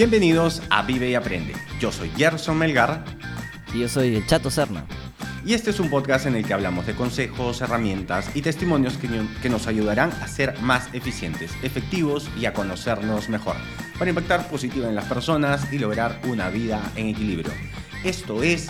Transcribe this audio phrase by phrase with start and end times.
[0.00, 1.52] Bienvenidos a Vive y Aprende.
[1.78, 3.04] Yo soy Gerson Melgar.
[3.74, 4.86] Y yo soy el Chato Serna.
[5.44, 9.10] Y este es un podcast en el que hablamos de consejos, herramientas y testimonios que,
[9.42, 13.56] que, nos ayudarán a ser más eficientes, efectivos y a conocernos mejor,
[13.98, 17.52] para impactar positivo en las personas y lograr una vida en equilibrio.
[18.02, 18.68] Esto es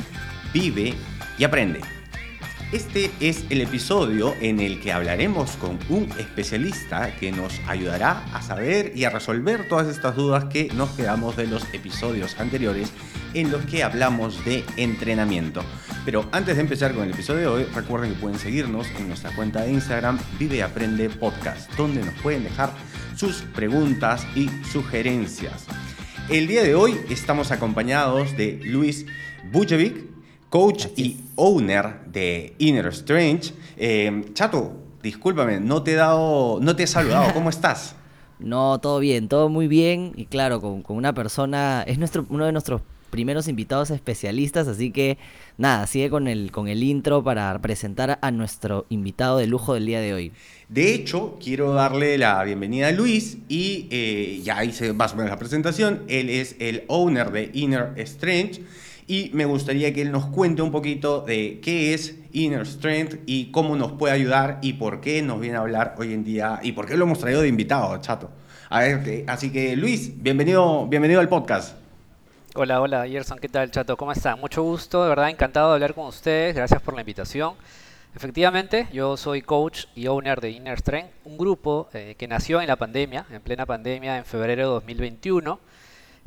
[0.52, 0.94] Vive
[1.38, 1.99] y Aprende.
[2.72, 8.42] Este es el episodio en el que hablaremos con un especialista que nos ayudará a
[8.42, 12.92] saber y a resolver todas estas dudas que nos quedamos de los episodios anteriores
[13.34, 15.64] en los que hablamos de entrenamiento.
[16.04, 19.34] Pero antes de empezar con el episodio de hoy, recuerden que pueden seguirnos en nuestra
[19.34, 22.72] cuenta de Instagram Vive Aprende Podcast, donde nos pueden dejar
[23.16, 25.66] sus preguntas y sugerencias.
[26.28, 29.06] El día de hoy estamos acompañados de Luis
[29.50, 30.09] Bujevic,
[30.50, 33.54] coach y owner de Inner Strange.
[33.78, 37.32] Eh, Chato, discúlpame, no te he dado, no te he saludado.
[37.34, 37.94] ¿Cómo estás?
[38.38, 40.12] No, todo bien, todo muy bien.
[40.16, 45.18] Y claro, con, una persona, es nuestro, uno de nuestros primeros invitados especialistas, así que
[45.58, 49.86] nada, sigue con el, con el intro para presentar a nuestro invitado de lujo del
[49.86, 50.32] día de hoy.
[50.68, 55.30] De hecho, quiero darle la bienvenida a Luis y eh, ya hice más o menos
[55.30, 56.04] la presentación.
[56.06, 58.62] Él es el owner de Inner Strange
[59.10, 63.50] y me gustaría que él nos cuente un poquito de qué es Inner Strength y
[63.50, 66.70] cómo nos puede ayudar y por qué nos viene a hablar hoy en día y
[66.70, 68.30] por qué lo hemos traído de invitado, chato.
[68.68, 71.74] A ver, así que Luis, bienvenido, bienvenido al podcast.
[72.54, 73.96] Hola, hola, Gerson, ¿qué tal, chato?
[73.96, 74.36] ¿Cómo está?
[74.36, 76.54] Mucho gusto, de verdad, encantado de hablar con ustedes.
[76.54, 77.54] Gracias por la invitación.
[78.14, 82.68] Efectivamente, yo soy coach y owner de Inner Strength, un grupo eh, que nació en
[82.68, 85.58] la pandemia, en plena pandemia, en febrero de 2021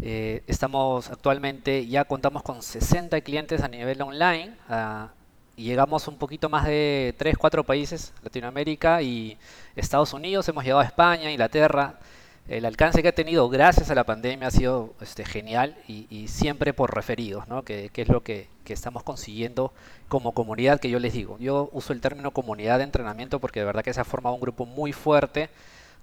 [0.01, 4.55] eh, estamos actualmente, ya contamos con 60 clientes a nivel online.
[4.67, 5.09] Ah,
[5.55, 9.37] y llegamos un poquito más de 3, 4 países, Latinoamérica y
[9.75, 10.47] Estados Unidos.
[10.49, 11.99] Hemos llegado a España, Inglaterra.
[12.47, 16.73] El alcance que ha tenido gracias a la pandemia ha sido este, genial y, siempre
[16.73, 17.63] por referidos, ¿no?
[17.63, 19.71] que, es lo que, que, estamos consiguiendo
[20.09, 21.37] como comunidad, que yo les digo.
[21.39, 24.41] Yo uso el término comunidad de entrenamiento porque de verdad que se ha formado un
[24.41, 25.49] grupo muy fuerte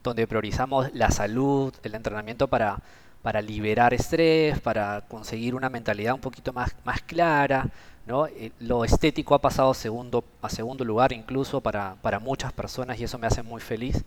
[0.02, 2.78] donde priorizamos la salud, el entrenamiento para
[3.22, 7.68] para liberar estrés, para conseguir una mentalidad un poquito más, más clara.
[8.06, 8.26] ¿no?
[8.26, 13.04] Eh, lo estético ha pasado segundo, a segundo lugar incluso para, para muchas personas y
[13.04, 14.04] eso me hace muy feliz.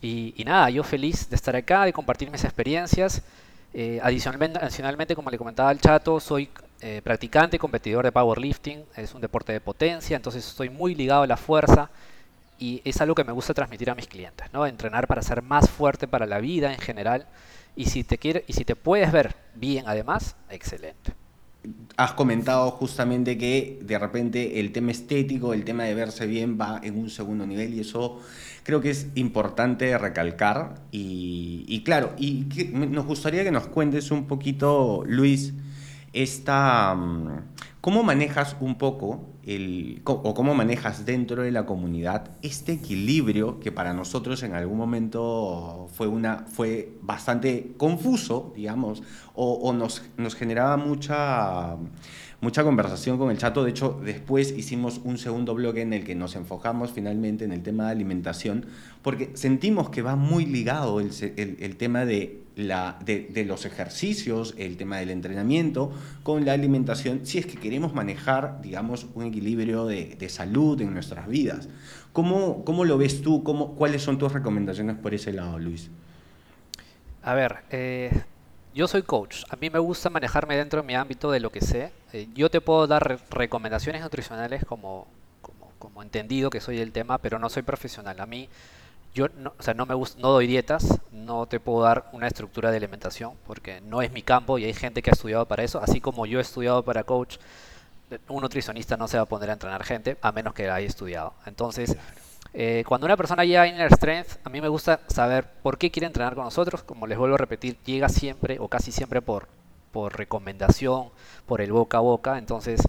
[0.00, 3.22] Y, nada, yo feliz de estar acá, de compartir mis experiencias.
[3.74, 6.48] Eh, adicionalmente, adicionalmente, como le comentaba al chato, soy
[6.80, 8.84] eh, practicante y competidor de powerlifting.
[8.96, 11.90] Es un deporte de potencia, entonces estoy muy ligado a la fuerza
[12.60, 14.66] y es algo que me gusta transmitir a mis clientes, ¿no?
[14.66, 17.26] Entrenar para ser más fuerte para la vida en general
[17.78, 21.12] y si te quiere, y si te puedes ver bien además, excelente.
[21.96, 26.80] Has comentado justamente que de repente el tema estético, el tema de verse bien va
[26.82, 28.20] en un segundo nivel y eso
[28.64, 30.74] creo que es importante recalcar.
[30.90, 35.54] Y, claro, y nos gustaría que nos cuentes un poquito, Luis,
[36.12, 37.42] esta, mm,
[37.88, 43.72] ¿cómo manejas un poco el, o cómo manejas dentro de la comunidad este equilibrio que
[43.72, 50.76] para nosotros en algún momento fue, una, fue bastante confuso, digamos, o, nos, nos generaba
[50.76, 51.76] mucha
[52.40, 53.64] mucha conversación con el chato.
[53.64, 57.62] De hecho, después hicimos un segundo bloque en el que nos enfocamos finalmente en el
[57.62, 58.66] tema de alimentación,
[59.02, 62.44] porque sentimos que va muy ligado el, tema de,
[63.46, 69.06] los ejercicios, el tema del entrenamiento con la alimentación, si es que queremos manejar, digamos,
[69.14, 71.68] un equilibrio de, de salud en nuestras vidas.
[72.12, 73.42] ¿Cómo, cómo lo ves tú?
[73.44, 75.90] ¿Cómo, ¿Cuáles son tus recomendaciones por ese lado, Luis?
[77.22, 78.10] A ver, eh,
[78.74, 79.44] yo soy coach.
[79.50, 81.92] A mí me gusta manejarme dentro de mi ámbito de lo que sé.
[82.12, 85.06] Eh, yo te puedo dar recomendaciones nutricionales como,
[85.78, 88.20] como, entendido que soy el tema, pero no soy profesional.
[88.20, 88.48] A mí,
[89.14, 92.70] yo no, o sea, no, me no doy dietas, no te puedo dar una estructura
[92.70, 95.80] de alimentación porque no es mi campo y hay gente que ha estudiado para eso.
[95.82, 97.38] Así como yo he estudiado para coach,
[98.28, 101.34] un nutricionista no se va a poner a entrenar gente a menos que haya estudiado.
[101.46, 101.96] Entonces,
[102.54, 105.90] eh, cuando una persona llega a Inner Strength, a mí me gusta saber por qué
[105.90, 106.82] quiere entrenar con nosotros.
[106.82, 109.48] Como les vuelvo a repetir, llega siempre o casi siempre por,
[109.92, 111.10] por recomendación,
[111.46, 112.38] por el boca a boca.
[112.38, 112.80] Entonces,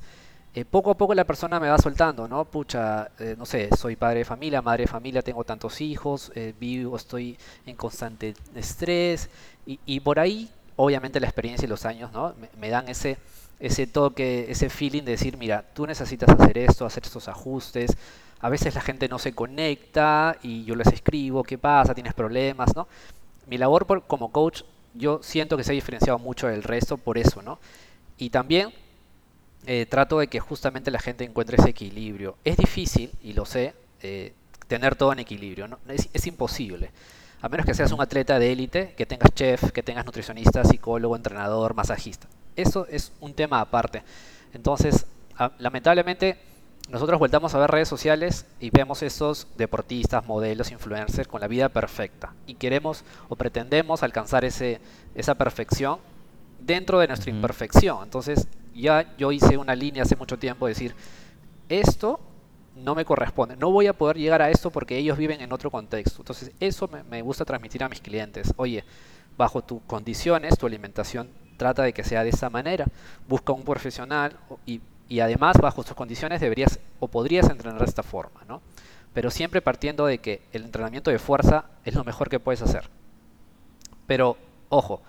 [0.56, 2.46] eh, poco a poco la persona me va soltando, ¿no?
[2.46, 6.96] Pucha, eh, no sé, soy padre de familia, madre de familia, tengo tantos hijos, vivo,
[6.96, 9.30] estoy en constante estrés.
[9.86, 10.50] Y, por ahí,
[10.82, 12.34] obviamente, la experiencia y los años, ¿no?
[12.58, 13.18] Me, dan ese
[13.60, 17.98] ese toque, ese feeling de decir, mira, tú necesitas hacer esto, hacer estos ajustes,
[18.40, 21.94] a veces la gente no se conecta y yo les escribo, ¿qué pasa?
[21.94, 22.74] ¿Tienes problemas?
[22.74, 22.88] ¿no?
[23.48, 24.62] Mi labor como coach,
[24.94, 27.60] yo siento que se ha diferenciado mucho del resto por eso, ¿no?
[28.18, 28.72] Y también
[29.66, 32.38] eh, trato de que justamente la gente encuentre ese equilibrio.
[32.46, 34.32] Es difícil, y lo sé, eh,
[34.70, 35.78] tener todo en equilibrio, ¿no?
[35.90, 36.92] es, imposible.
[37.42, 41.16] A menos que seas un atleta de élite, que tengas chef, que tengas nutricionista, psicólogo,
[41.16, 42.28] entrenador, masajista.
[42.56, 44.04] Eso es un tema aparte.
[44.54, 45.06] Entonces,
[45.58, 46.38] lamentablemente,
[46.90, 51.70] nosotros voltamos a ver redes sociales y vemos esos deportistas, modelos, influencers con la vida
[51.70, 52.34] perfecta.
[52.46, 54.82] Y queremos o pretendemos alcanzar ese,
[55.16, 56.00] esa perfección
[56.60, 58.04] dentro de nuestra imperfección.
[58.04, 60.96] Entonces, ya yo hice una línea hace mucho tiempo de decir,
[61.70, 62.20] esto
[62.84, 65.72] no me corresponde, no voy a poder llegar a esto porque ellos viven en otro
[65.72, 66.22] contexto.
[66.22, 68.54] Entonces, eso me, gusta transmitir a mis clientes.
[68.58, 68.84] Oye,
[69.38, 72.86] bajo tus condiciones, tu alimentación trata de que sea de esa manera.
[73.28, 74.36] Busca un profesional
[74.66, 78.62] y y además bajo sus condiciones deberías o podrías entrenar de esta forma, ¿no?
[79.12, 82.88] Pero siempre partiendo de que el entrenamiento de fuerza es lo mejor que puedes hacer.
[84.06, 84.38] Pero,
[84.70, 85.02] ojo,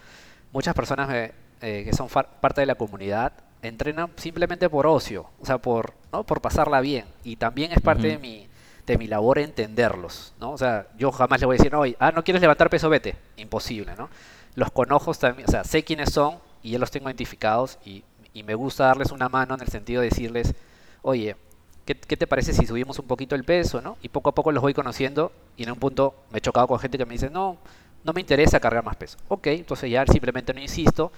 [0.53, 5.59] muchas personas eh, que son parte de la comunidad entrenan simplemente por ocio, o sea,
[5.59, 6.25] por, ¿no?
[6.25, 7.07] por pasarla bien.
[7.25, 8.49] Y también es parte de, mi,
[8.87, 10.53] de mi labor entenderlos, ¿no?
[10.53, 13.17] O sea, yo jamás le voy a decir, no, ah, no quieres levantar peso, vete.
[13.37, 14.09] Imposible, ¿no?
[14.55, 18.43] Los conojos también, o sea, sé quiénes son y ya los tengo identificados y y
[18.43, 20.55] me gusta darles una mano en el sentido de decirles,
[21.03, 21.37] oye,
[21.85, 23.81] ¿qué, te parece si subimos un poquito el peso?
[23.81, 23.97] ¿no?
[24.03, 26.79] Y poco a poco los voy conociendo y en un punto me he chocado con
[26.79, 27.59] gente que me dice, no,
[28.05, 29.19] no me interesa cargar más peso.
[29.29, 31.13] Ok, entonces ya simplemente no insisto,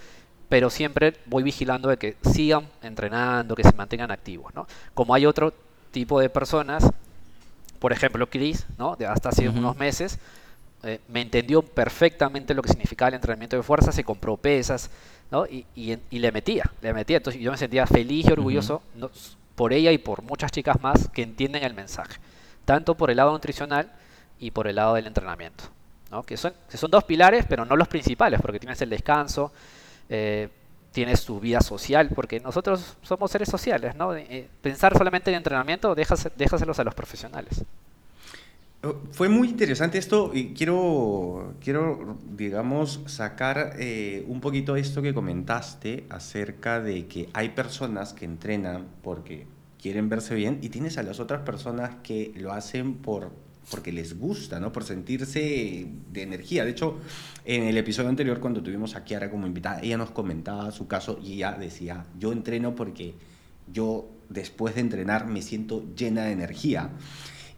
[0.52, 4.54] pero siempre voy vigilando de que sigan entrenando, que se mantengan activos.
[4.54, 4.66] ¿no?
[4.92, 5.54] Como hay otro
[5.92, 6.90] tipo de personas,
[7.78, 8.94] por ejemplo Chris, ¿no?
[8.94, 10.18] de hasta hace unos meses,
[10.82, 14.90] eh, me entendió perfectamente lo que significaba el entrenamiento de fuerza, se compró pesas,
[15.48, 17.16] y, le metía, le metía.
[17.16, 18.82] Entonces yo me sentía feliz y orgulloso
[19.54, 22.20] por ella y por muchas chicas más que entienden el mensaje,
[22.66, 23.90] tanto por el lado nutricional
[24.38, 25.64] y por el lado del entrenamiento.
[26.26, 29.50] Que, son, son dos pilares, pero no los principales, porque tienes el descanso,
[30.14, 30.50] eh,
[30.92, 33.96] tienes tu vida social, porque nosotros somos seres sociales.
[33.96, 34.14] ¿no?
[34.14, 37.64] Eh, pensar solamente en entrenamiento, déjaselos a los profesionales.
[39.12, 46.04] Fue muy interesante esto y quiero, quiero digamos, sacar eh, un poquito esto que comentaste
[46.10, 49.46] acerca de que hay personas que entrenan porque
[49.80, 53.30] quieren verse bien y tienes a las otras personas que lo hacen por
[53.70, 54.72] porque les gusta, ¿no?
[54.72, 56.64] Por sentirse de energía.
[56.64, 56.98] De hecho,
[57.44, 61.18] en el episodio anterior, cuando tuvimos a Kiara como invitada, ella nos comentaba su caso
[61.22, 63.14] y ella decía, yo entreno porque
[63.72, 66.90] yo después de entrenar me siento llena de energía.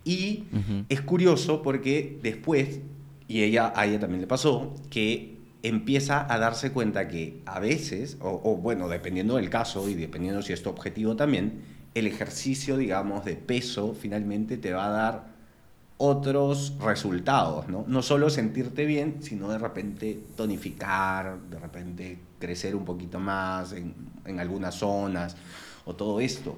[0.04, 0.44] Y
[0.88, 2.80] es curioso porque después,
[3.26, 8.18] y ella, a ella también le pasó, que empieza a darse cuenta que a veces,
[8.20, 11.62] o, bueno, dependiendo del caso y dependiendo si es tu objetivo también,
[11.94, 15.33] el ejercicio, digamos, de peso finalmente te va a dar
[15.96, 17.84] otros resultados, ¿no?
[17.86, 23.94] No solo sentirte bien, sino de repente tonificar, de repente crecer un poquito más en,
[24.24, 25.36] en algunas zonas
[25.84, 26.56] o todo esto.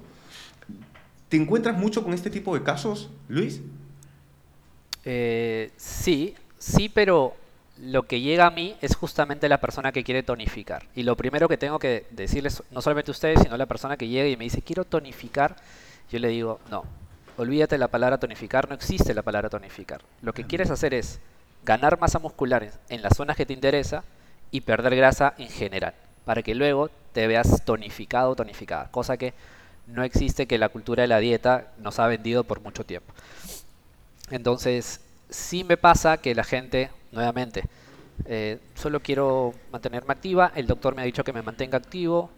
[1.29, 3.61] ¿Te encuentras mucho con este tipo de casos, Luis?
[5.03, 7.35] Eh, sí, sí, pero
[7.81, 10.85] lo que llega a mí es justamente la persona que quiere tonificar.
[10.95, 13.97] Y lo primero que tengo que decirles, no solamente a ustedes, sino a la persona
[13.97, 15.57] que llega y me dice, quiero tonificar,
[16.09, 16.85] yo le digo, no,
[17.37, 20.01] olvídate la palabra tonificar, no existe la palabra tonificar.
[20.21, 21.19] Lo que quieres hacer es
[21.63, 24.03] ganar masa muscular en las zonas que te interesa
[24.51, 25.93] y perder grasa en general,
[26.25, 29.33] para que luego te veas tonificado o tonificada, cosa que
[29.87, 33.13] no existe que la cultura de la dieta nos ha vendido por mucho tiempo.
[34.29, 37.63] Entonces, sí me pasa que la gente, nuevamente,
[38.25, 42.29] eh, solo quiero mantenerme activa, el doctor me ha dicho que me mantenga activo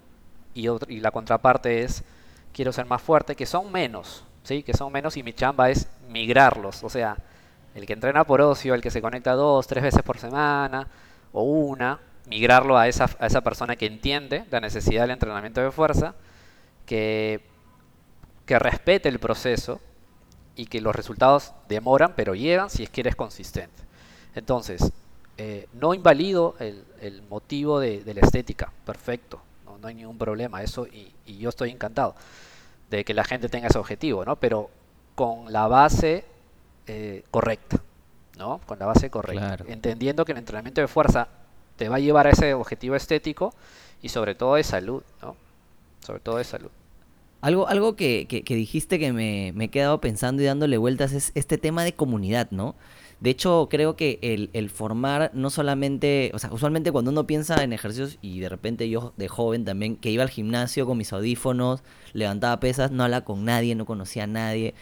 [0.54, 2.04] y, y la contraparte es
[2.54, 4.64] quiero ser más fuerte, que son menos, ¿sí?
[4.64, 7.18] que son menos y mi chamba es migrarlos, o sea,
[7.76, 10.88] el que entrena por ocio, el que se conecta dos, tres veces por semana
[11.32, 15.72] o una, migrarlo a esa, a esa persona que entiende la necesidad del entrenamiento de
[15.72, 16.16] fuerza
[16.86, 17.42] que,
[18.46, 19.80] que respete el proceso
[20.56, 23.84] y que los resultados demoran, pero llegan si es que eres consistente.
[24.36, 24.92] Entonces,
[25.38, 31.14] eh, no invalido el, motivo de, la estética, perfecto, no, hay ningún problema, eso y,
[31.38, 32.14] yo estoy encantado
[32.90, 34.36] de que la gente tenga ese objetivo, ¿no?
[34.36, 34.70] Pero
[35.16, 36.26] con la base
[36.88, 37.82] eh, correcta,
[38.38, 38.60] ¿no?
[38.66, 41.28] Con la base correcta, entendiendo que el entrenamiento de fuerza
[41.78, 43.54] te va a llevar a ese objetivo estético
[44.02, 45.36] y sobre todo de salud, ¿no?
[46.06, 46.70] Sobre todo de salud.
[47.42, 51.32] Algo, algo que, que, dijiste que me, me, he quedado pensando y dándole vueltas es
[51.36, 52.76] este tema de comunidad, ¿no?
[53.20, 57.64] De hecho, creo que el, el, formar no solamente, o sea, usualmente cuando uno piensa
[57.64, 61.12] en ejercicios y de repente yo de joven también, que iba al gimnasio con mis
[61.12, 61.84] audífonos,
[62.14, 64.74] levantaba pesas, no hablaba con nadie, no conocía a nadie.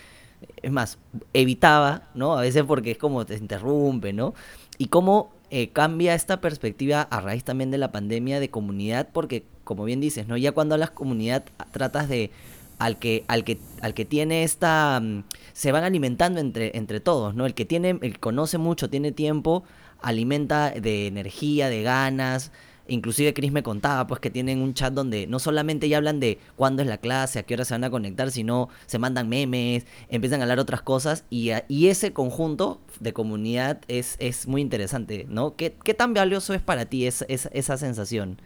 [0.62, 1.00] Es más,
[1.34, 2.38] evitaba, ¿no?
[2.38, 4.36] A veces porque es como te interrumpe, ¿no?
[4.78, 9.46] Y cómo eh, cambia esta perspectiva a raíz también de la pandemia de comunidad, porque
[9.64, 10.38] como bien dices, ¿no?
[10.38, 12.32] Ya cuando hablas comunidad tratas de
[12.80, 15.24] al que, al que, al que tiene esta, mm,
[15.58, 17.48] se van alimentando entre, entre todos, ¿no?
[17.48, 19.64] El que tiene, el conoce mucho, tiene tiempo,
[20.04, 22.52] alimenta de energía, de ganas.
[22.88, 26.38] Inclusive Chris me contaba pues que tienen un chat donde no solamente ya hablan de
[26.56, 29.88] cuándo es la clase, a qué hora se van a conectar, sino se mandan memes,
[30.10, 35.26] empiezan a hablar otras cosas y, y ese conjunto de comunidad es, es muy interesante,
[35.28, 35.56] ¿no?
[35.56, 38.40] ¿Qué, ¿Qué, tan valioso es para ti esa, esa, sensación?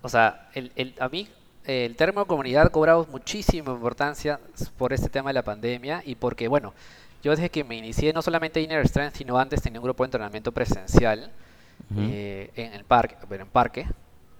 [0.00, 1.28] O sea, el, el, a mí
[1.64, 4.38] el término comunidad ha cobrado muchísima importancia
[4.76, 6.74] por este tema de la pandemia y porque, bueno,
[7.22, 10.08] yo desde que me inicié no solamente Inner Strength, sino antes tenía un grupo de
[10.08, 11.30] entrenamiento presencial
[11.96, 13.86] eh, en el parque, en parque.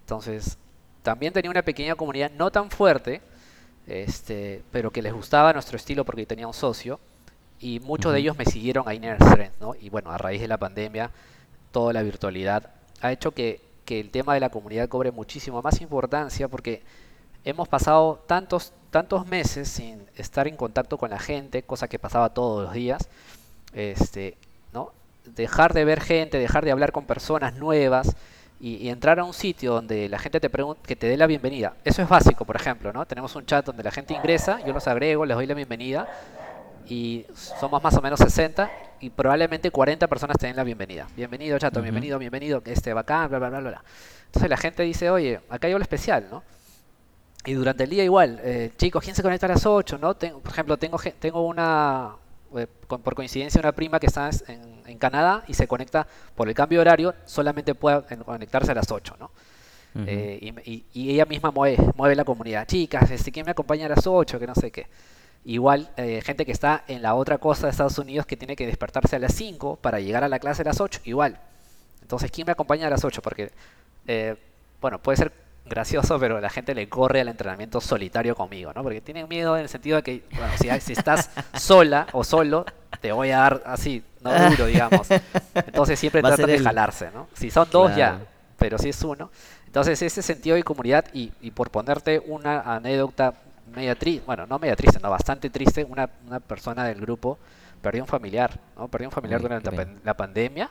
[0.01, 0.59] Entonces,
[1.03, 3.23] también tenía una pequeña comunidad no tan fuerte,
[3.87, 7.01] este, pero que les gustaba nuestro estilo porque tenía un socio.
[7.59, 9.75] Y muchos de ellos me siguieron a Inner Strength, ¿no?
[9.81, 11.11] Y bueno, a raíz de la pandemia,
[11.73, 15.81] toda la virtualidad ha hecho que, que el tema de la comunidad cobre muchísimo más
[15.81, 16.83] importancia porque
[17.45, 22.31] hemos pasado tantos, tantos meses sin estar en contacto con la gente, cosa que pasaba
[22.31, 23.09] todos los días.
[23.73, 24.37] Este,
[24.73, 24.93] ¿no?
[25.25, 28.15] dejar de ver gente, dejar de hablar con personas nuevas
[28.61, 31.75] y, entrar a un sitio donde la gente te pregunta, que te dé la bienvenida.
[31.85, 33.05] Eso es básico, por ejemplo, ¿no?
[33.05, 36.09] Tenemos un chat donde la gente ingresa, yo los agrego, les doy la bienvenida
[36.87, 38.71] y somos más o menos 60
[39.01, 41.07] y probablemente 40 personas te den la bienvenida.
[41.17, 43.85] Bienvenido, chato, bienvenido, bienvenido, que este bacán, bla, bla, bla, bla.
[44.27, 46.43] Entonces la gente dice, oye, acá hay algo especial, ¿no?
[47.47, 49.99] Y durante el día igual, eh, chicos, ¿quién se conecta a las 8?
[49.99, 50.15] ¿no?
[50.15, 52.17] Tengo, por ejemplo, tengo, tengo una,
[52.57, 56.79] eh, por coincidencia una prima que está en, Canadá y se conecta por el cambio
[56.79, 59.31] de horario, solamente puede conectarse a las 8, ¿no?
[60.07, 62.67] Eh, y, ella misma mueve, mueve la comunidad.
[62.67, 64.39] Chicas, este, ¿quién me acompaña a las 8?
[64.39, 64.87] Que no sé qué.
[65.45, 68.67] Igual, eh, gente que está en la otra costa de Estados Unidos que tiene que
[68.67, 71.39] despertarse a las 5 para llegar a la clase a las 8, igual.
[72.03, 73.21] Entonces, ¿quién me acompaña a las 8?
[73.21, 73.51] Porque,
[74.81, 75.33] bueno, puede ser
[75.67, 78.83] gracioso, pero la gente le corre al entrenamiento solitario conmigo, ¿no?
[78.83, 82.67] Porque tienen miedo en el sentido de que, bueno, si, estás sola o solo,
[83.01, 85.07] te voy a dar así, no duro, digamos.
[85.55, 87.29] Entonces siempre tratan de jalarse, ¿no?
[87.35, 88.21] Si son dos ya,
[88.59, 89.31] pero si es uno.
[89.67, 93.35] Entonces ese sentido de comunidad y, por ponerte una anécdota
[93.75, 97.39] media triste, bueno, no media triste, no, bastante triste, una, una persona del grupo
[97.83, 98.89] perdió un familiar, ¿no?
[98.89, 99.71] Perdió un familiar durante
[100.05, 100.71] la pandemia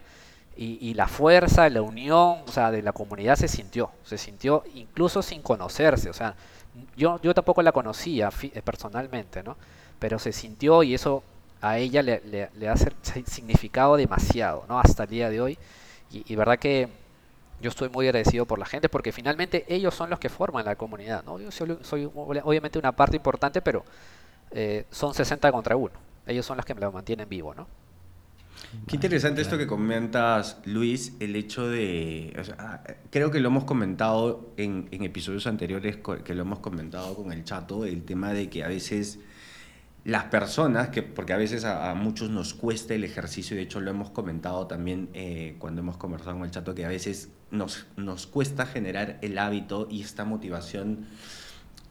[0.55, 5.23] y, la fuerza, la unión, o sea, de la comunidad se sintió, se sintió incluso
[5.23, 6.35] sin conocerse, o sea,
[6.95, 9.57] yo, yo tampoco la conocía eh, personalmente, ¿no?
[9.99, 11.23] Pero se sintió y eso
[11.61, 12.21] a ella le,
[12.53, 12.75] le, ha
[13.25, 14.79] significado demasiado, ¿no?
[14.79, 15.57] Hasta el día de hoy.
[16.11, 16.89] Y, verdad que
[17.61, 20.75] yo estoy muy agradecido por la gente porque finalmente ellos son los que forman la
[20.75, 21.39] comunidad, ¿no?
[21.39, 23.83] Yo soy, obviamente una parte importante, pero
[24.51, 25.91] eh, son 60 contra 1.
[26.27, 27.67] Ellos son los que me lo mantienen vivo, ¿no?
[28.87, 32.33] Qué interesante esto que comentas, Luis, el hecho de,
[33.09, 37.85] creo que lo hemos comentado en, episodios anteriores, que lo hemos comentado con el chato,
[37.85, 39.19] el tema de que a veces
[40.05, 43.91] las personas, que, porque a veces a, muchos nos cuesta el ejercicio, de hecho lo
[43.91, 48.27] hemos comentado también eh, cuando hemos conversado con el chato, que a veces nos, nos
[48.27, 51.05] cuesta generar el hábito y esta motivación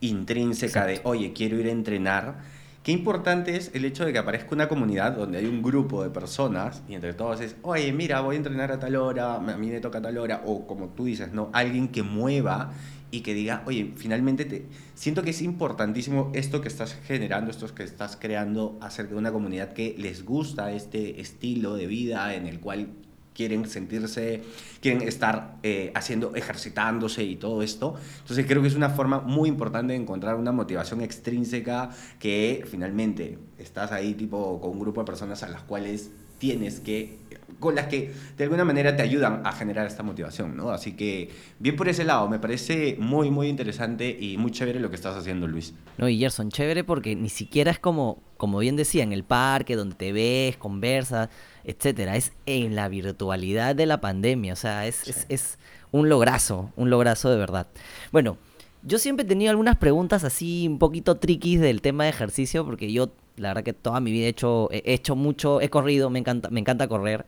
[0.00, 4.56] intrínseca de, oye, quiero ir a entrenar Qué importante es el hecho de que aparezca
[4.56, 8.34] una comunidad donde hay un grupo de personas y entre todos es, oye, mira, voy
[8.34, 11.04] a entrenar a tal hora, a mí me toca a tal hora, o como tú
[11.04, 11.48] dices, ¿no?
[11.52, 12.72] Alguien que mueva
[13.12, 14.66] y que diga, oye, finalmente te...
[14.96, 19.30] siento que es importantísimo esto que estás generando, esto que estás creando acerca de una
[19.30, 22.88] comunidad que les gusta este estilo de vida en el cual
[23.34, 24.42] quieren sentirse,
[24.80, 27.94] quieren estar eh, haciendo, ejercitándose y todo esto.
[28.20, 33.38] Entonces creo que es una forma muy importante de encontrar una motivación extrínseca que finalmente
[33.58, 36.10] estás ahí tipo con un grupo de personas a las cuales
[36.42, 37.18] tienes que,
[37.60, 40.70] con las que de alguna manera te ayudan a generar esta motivación, ¿no?
[40.70, 41.30] Así que
[41.60, 45.16] bien por ese lado, me parece muy, muy interesante y muy chévere lo que estás
[45.16, 45.72] haciendo, Luis.
[45.98, 49.76] No, y Gerson, chévere porque ni siquiera es como, como bien decía, en el parque,
[49.76, 51.28] donde te ves, conversas,
[51.62, 52.16] etcétera.
[52.16, 54.54] Es en la virtualidad de la pandemia.
[54.54, 55.60] O sea, es, es,
[55.92, 57.68] un lograzo, un lograzo de verdad.
[58.10, 58.36] Bueno,
[58.82, 62.92] yo siempre he tenido algunas preguntas así un poquito triquis del tema de ejercicio, porque
[62.92, 66.18] yo, la verdad que toda mi vida he hecho, he hecho mucho, he corrido, me
[66.18, 67.26] encanta, me encanta correr.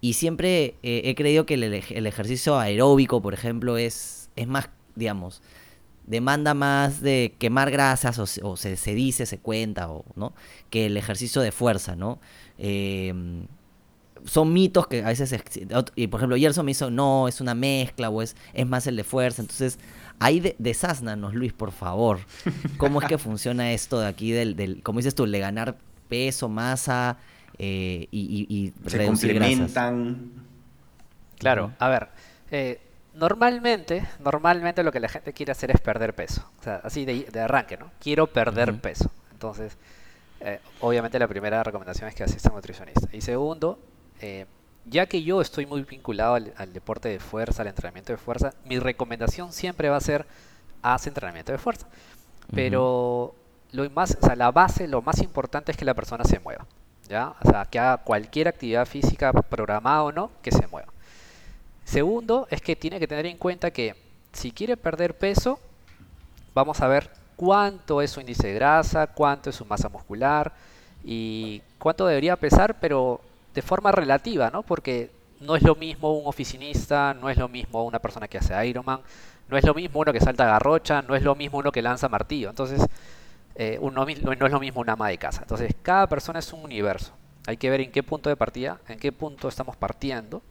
[0.00, 1.74] Y siempre eh, he creído que el,
[2.06, 5.42] ejercicio aeróbico, por ejemplo, es, es más, digamos,
[6.06, 10.34] demanda más de quemar grasas o, se, se, dice, se cuenta, o, ¿no?
[10.70, 12.18] Que el ejercicio de fuerza, ¿no?
[12.58, 13.14] Eh,
[14.24, 15.34] son mitos que a veces,
[15.96, 18.96] y por ejemplo, Gerson me hizo, no, es una mezcla o es, es más el
[18.96, 19.42] de fuerza.
[19.42, 19.78] Entonces,
[20.24, 22.20] ahí de, desásnanos, Luis, por favor.
[22.76, 25.76] ¿Cómo es que funciona esto de aquí, del, del como dices tú, de ganar
[26.08, 27.16] peso, masa
[27.58, 30.32] eh, y, y, Se complementan.
[31.38, 32.08] Claro, a ver,
[32.50, 32.80] eh,
[33.14, 36.48] normalmente, normalmente lo que la gente quiere hacer es perder peso.
[36.60, 37.90] O sea, así de, arranque, ¿no?
[38.00, 39.10] Quiero perder peso.
[39.32, 39.76] Entonces,
[40.44, 43.08] Eh, obviamente la primera recomendación es que asista a un nutricionista.
[43.12, 43.78] Y segundo,
[44.20, 44.46] eh,
[44.84, 48.78] ya que yo estoy muy vinculado al, deporte de fuerza, al entrenamiento de fuerza, mi
[48.78, 50.26] recomendación siempre va a ser
[50.82, 51.86] haz entrenamiento de fuerza.
[52.54, 53.34] Pero
[53.70, 56.66] lo más, o sea, la base, lo más importante es que la persona se mueva.
[57.08, 57.34] ¿ya?
[57.42, 60.92] O sea, que haga cualquier actividad física programada o no, que se mueva.
[61.84, 63.94] Segundo, es que tiene que tener en cuenta que
[64.32, 65.58] si quiere perder peso,
[66.54, 70.52] vamos a ver cuánto es su índice de grasa, cuánto es su masa muscular
[71.04, 73.20] y cuánto debería pesar, pero
[73.54, 74.62] de forma relativa, ¿no?
[74.62, 78.66] Porque no es lo mismo un oficinista, no es lo mismo una persona que hace
[78.66, 79.00] Ironman,
[79.48, 82.08] no es lo mismo uno que salta garrocha, no es lo mismo uno que lanza
[82.08, 82.50] martillo.
[82.50, 82.86] Entonces,
[83.54, 85.42] eh, no es lo mismo una ama de casa.
[85.42, 87.12] Entonces, cada persona es un universo.
[87.46, 90.42] Hay que ver en qué punto de partida, en qué punto estamos partiendo.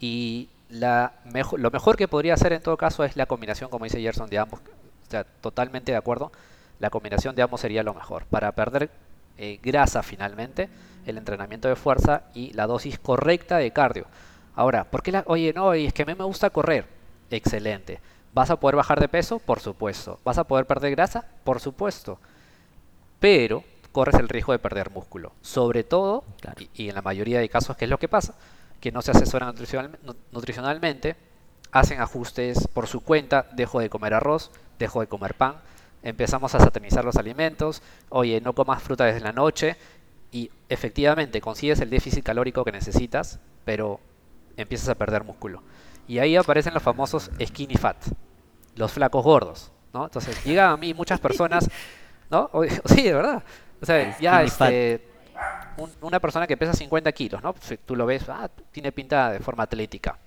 [0.00, 1.12] Y la
[1.56, 4.38] lo mejor que podría hacer en todo caso es la combinación, como dice Gerson, de
[4.38, 4.60] ambos.
[4.60, 6.32] O sea, totalmente de acuerdo.
[6.80, 8.24] La combinación de ambos sería lo mejor.
[8.26, 8.90] Para perder
[9.38, 10.68] eh, grasa finalmente,
[11.06, 14.06] el entrenamiento de fuerza y la dosis correcta de cardio.
[14.54, 16.86] Ahora, ¿por qué la, oye, no, es que a mí me gusta correr?
[17.30, 18.00] Excelente.
[18.34, 19.38] ¿Vas a poder bajar de peso?
[19.38, 20.18] Por supuesto.
[20.24, 21.24] ¿Vas a poder perder grasa?
[21.44, 22.18] Por supuesto.
[23.18, 25.32] Pero corres el riesgo de perder músculo.
[25.40, 26.22] Sobre todo,
[26.74, 28.34] y, en la mayoría de casos, ¿qué es lo que pasa?
[28.78, 29.54] Que no se asesoran
[30.32, 31.16] nutricionalmente,
[31.72, 35.56] hacen ajustes por su cuenta, dejo de comer arroz, dejo de comer pan,
[36.02, 39.76] empezamos a satanizar los alimentos, oye, no comas fruta desde la noche,
[40.32, 44.00] y efectivamente consigues el déficit calórico que necesitas, pero
[44.56, 45.62] empiezas a perder músculo.
[46.08, 47.96] Y ahí aparecen los famosos skinny fat,
[48.76, 50.04] los flacos gordos, ¿no?
[50.04, 51.68] Entonces llegan a mí muchas personas,
[52.30, 52.50] ¿no?
[52.84, 53.42] sí, de verdad.
[53.80, 55.06] O sea, ya este,
[56.00, 57.54] una persona que pesa 50 kilos, ¿no?
[57.84, 60.18] Tú lo ves, ah, tiene pinta de forma atlética.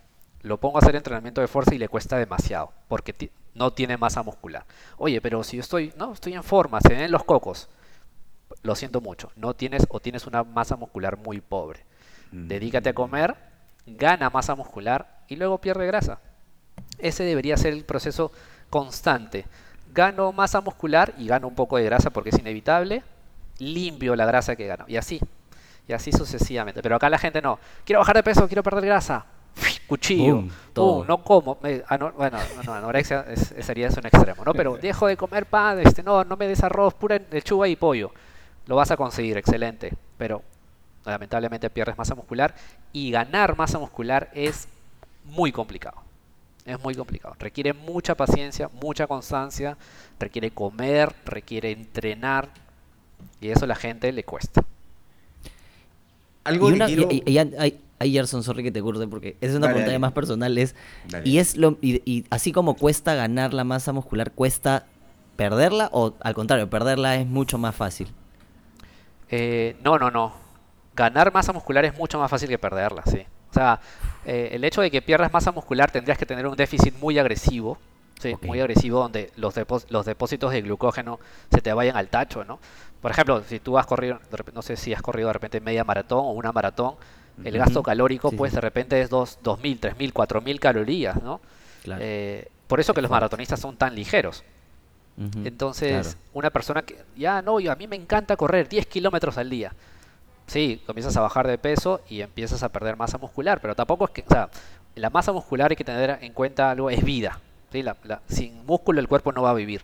[0.42, 4.24] Lo pongo a hacer entrenamiento de fuerza y le cuesta demasiado, porque no tiene masa
[4.24, 4.66] muscular.
[4.98, 7.70] Oye, pero si yo estoy, no, estoy en forma, se ven los cocos.
[8.64, 11.86] Lo siento mucho, no tienes o tienes una masa muscular muy pobre.
[12.32, 12.48] Mm.
[12.48, 13.36] Dedícate a comer,
[13.86, 16.20] gana masa muscular y luego pierde grasa.
[16.98, 18.32] Ese debería ser el proceso
[18.70, 19.46] constante.
[19.94, 23.04] Gano masa muscular y gano un poco de grasa porque es inevitable.
[23.60, 24.86] Limpio la grasa que gano.
[24.88, 25.20] Y así.
[25.88, 26.82] Y así sucesivamente.
[26.82, 27.60] Pero acá la gente no.
[27.86, 29.26] Quiero bajar de peso, quiero perder grasa.
[29.88, 30.44] Cuchillo.
[30.74, 31.06] todo.
[31.06, 31.58] no como.
[31.88, 34.54] Ah, bueno, no, anorexia sería eso un extremo, ¿no?
[34.54, 38.12] Pero dejo de comer pan, este, no, no me des arroz, pura lechuga y pollo.
[38.70, 39.94] Lo vas a conseguir, excelente.
[40.20, 40.44] Pero
[41.04, 42.54] lamentablemente pierdes masa muscular
[42.94, 44.68] y ganar masa muscular es
[45.26, 45.98] muy complicado.
[46.66, 47.36] Es muy complicado.
[47.40, 49.76] Requiere mucha paciencia, mucha constancia,
[50.20, 52.50] requiere comer, requiere entrenar
[53.42, 54.64] y eso a la gente le cuesta.
[56.44, 57.38] Algo y,
[58.00, 60.56] hay, Gerson, sorry que te curde porque es una pregunta más personal.
[60.60, 60.76] Es,
[61.24, 64.86] y, es lo, y, así como cuesta ganar la masa muscular, ¿cuesta
[65.38, 68.10] perderla o al contrario, perderla es mucho más fácil?
[69.30, 70.50] Eh, no, no, no
[71.00, 73.26] ganar masa muscular es mucho más fácil que perderla, sí.
[73.50, 73.80] O sea,
[74.26, 77.78] eh, el hecho de que pierdas masa muscular tendrías que tener un déficit muy agresivo,
[78.20, 78.36] ¿sí?
[78.42, 79.56] muy agresivo, donde los,
[79.90, 81.20] los depósitos de glucógeno
[81.52, 82.60] se te vayan al tacho, ¿no?
[83.02, 84.20] Por ejemplo, si tú has corrido,
[84.54, 86.96] no sé si has corrido de repente media maratón o una maratón,
[87.46, 91.40] el gasto calórico, pues de repente es 2.000, 3.000, 4.000 calorías, ¿no?
[91.86, 94.44] Eh, por eso que los maratonistas son tan ligeros.
[95.44, 99.50] Entonces, una persona que, ya no, yo, a mí me encanta correr 10 kilómetros al
[99.50, 99.74] día
[100.50, 104.12] sí, comienzas a bajar de peso y empiezas a perder masa muscular, pero tampoco es
[104.12, 104.50] que, o sea,
[104.96, 107.40] la masa muscular hay que tener en cuenta algo, es vida.
[107.72, 107.86] ¿sí?
[108.28, 109.84] sin músculo el cuerpo no va a vivir.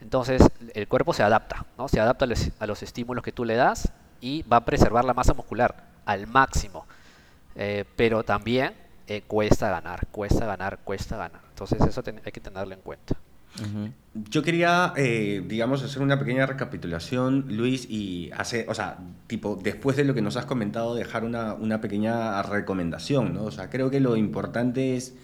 [0.00, 0.42] Entonces
[0.74, 1.88] el cuerpo se adapta, ¿no?
[1.88, 5.34] Se adapta a los, estímulos que tú le das y va a preservar la masa
[5.34, 6.86] muscular al máximo.
[7.56, 8.74] Eh, pero también
[9.08, 11.40] eh, cuesta ganar, cuesta ganar, cuesta ganar.
[11.48, 13.16] Entonces eso hay que tenerlo en cuenta.
[14.30, 19.96] Yo quería, eh, digamos, hacer una pequeña recapitulación, Luis, y hacer, o sea, tipo, después
[19.96, 23.44] de lo que nos has comentado, dejar una, una pequeña recomendación, ¿no?
[23.44, 25.14] O sea, creo que lo importante es,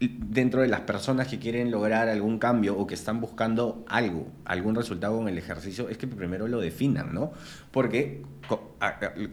[0.00, 4.74] dentro de las personas que quieren lograr algún cambio o que están buscando algo, algún
[4.74, 7.32] resultado con el ejercicio, es que primero lo definan, ¿no?
[7.70, 8.22] Porque,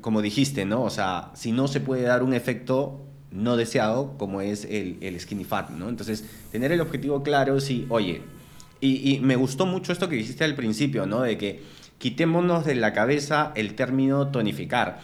[0.01, 0.83] como dijiste, ¿no?
[0.83, 5.19] O sea, si no se puede dar un efecto no deseado como es el, el
[5.19, 5.89] skinny fat, ¿no?
[5.89, 8.21] Entonces, tener el objetivo claro, si, oye,
[8.81, 11.21] y, me gustó mucho esto que dijiste al principio, ¿no?
[11.21, 11.61] De que
[11.97, 14.99] quitémonos de la cabeza el término tonificar.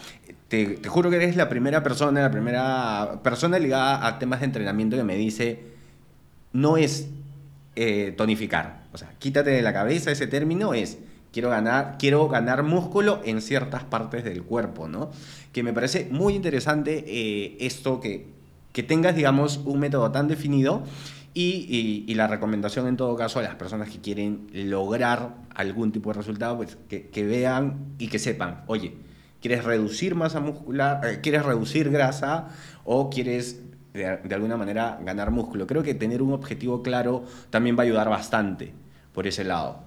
[0.47, 4.95] Te, juro que eres la primera persona, la primera persona ligada a temas de entrenamiento
[4.95, 5.59] que me dice,
[6.53, 7.09] no es
[7.75, 8.85] eh, tonificar.
[8.93, 10.97] O sea, quítate de la cabeza ese término, es
[11.33, 15.11] quiero ganar, quiero ganar músculo en ciertas partes del cuerpo, ¿no?
[15.51, 18.27] Que me parece muy interesante eh, esto que,
[18.71, 20.83] que tengas, digamos, un método tan definido
[21.37, 26.13] Y, la recomendación en todo caso a las personas que quieren lograr algún tipo de
[26.13, 28.95] resultado, pues que, vean y que sepan, oye,
[29.41, 32.47] ¿quieres reducir masa muscular, eh, quieres reducir grasa
[32.85, 35.67] o quieres de, alguna manera ganar músculo?
[35.67, 38.71] Creo que tener un objetivo claro también va a ayudar bastante
[39.13, 39.79] por ese lado.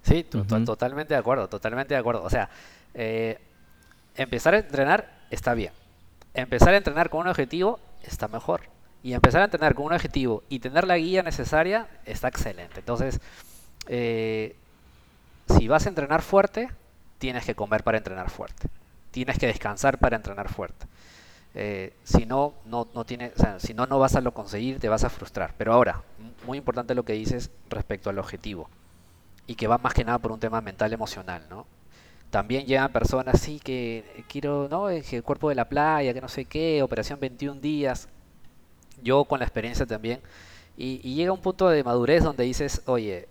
[0.00, 2.22] Sí, totalmente de acuerdo, totalmente de acuerdo.
[2.22, 2.48] O sea,
[2.94, 3.38] eh,
[4.14, 5.72] empezar a entrenar está bien.
[6.32, 8.75] Empezar a entrenar con un objetivo está mejor
[9.06, 12.80] y empezar a entrenar con un objetivo y tener la guía necesaria está excelente.
[12.80, 13.20] Entonces,
[13.86, 14.56] eh,
[15.56, 16.70] si vas a entrenar fuerte,
[17.18, 18.66] tienes que comer para entrenar fuerte.
[19.12, 20.86] Tienes que descansar para entrenar fuerte.
[21.54, 23.06] Eh, si no, no, no
[23.60, 25.54] si no, no vas a lo conseguir, te vas a frustrar.
[25.56, 26.02] Pero ahora,
[26.44, 28.68] muy importante lo que dices respecto al objetivo.
[29.46, 31.68] Y que va más que nada por un tema mental emocional, ¿no?
[32.30, 34.90] También llegan personas, sí, que quiero, ¿no?
[34.90, 38.08] El cuerpo de la playa, que no sé qué, operación 21 días
[39.02, 40.20] yo con la experiencia también,
[40.76, 43.28] y, llega un punto de madurez donde dices, oye,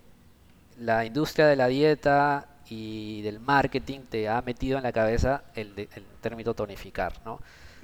[0.79, 5.73] la industria de la dieta y del marketing te ha metido en la cabeza el,
[5.77, 7.39] el término tonificar, ¿no?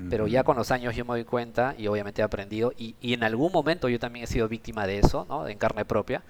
[0.10, 3.14] Pero ya con los años yo me doy cuenta y obviamente he aprendido y, y,
[3.14, 5.48] en algún momento yo también he sido víctima de eso, ¿no?
[5.48, 6.24] En carne propia.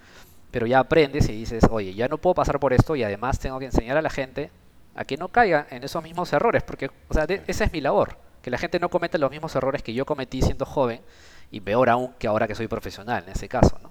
[0.50, 3.58] Pero ya aprendes y dices, oye, ya no puedo pasar por esto y además tengo
[3.58, 4.50] que enseñar a la gente
[4.94, 8.18] a que no caiga en esos mismos errores, porque o sea, esa es mi labor,
[8.42, 11.00] que la gente no cometa los mismos errores que yo cometí siendo joven
[11.52, 13.90] y peor aún que ahora que soy profesional en ese caso, ¿no?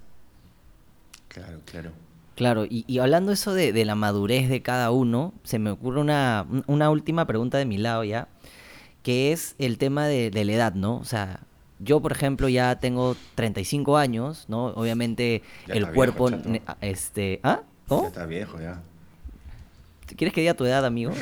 [1.30, 1.92] Claro, claro.
[2.36, 6.46] Claro, y, hablando eso de, la madurez de cada uno, se me ocurre una,
[6.90, 8.28] última pregunta de mi lado ya,
[9.04, 10.96] que es el tema de, la edad, ¿no?
[10.96, 11.42] O sea,
[11.80, 14.68] yo, por ejemplo, ya tengo 35 años, ¿no?
[14.68, 16.30] Obviamente el cuerpo,
[16.80, 17.62] este, ¿ah?
[17.88, 18.04] ¿Cómo?
[18.04, 18.82] Ya está viejo ya.
[20.18, 21.12] ¿Quieres que diga tu edad, amigo?